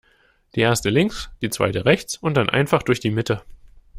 [0.55, 3.43] Die Erste links, die Zweite rechts und dann einfach durch die Mitte.